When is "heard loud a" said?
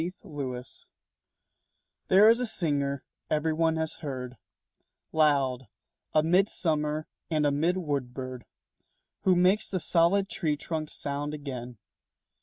4.01-6.23